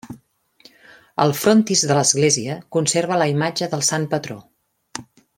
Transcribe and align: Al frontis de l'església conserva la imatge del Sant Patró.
Al 1.25 1.33
frontis 1.41 1.83
de 1.91 1.97
l'església 1.99 2.55
conserva 2.77 3.19
la 3.23 3.27
imatge 3.35 3.67
del 3.75 3.85
Sant 3.93 4.09
Patró. 4.15 4.39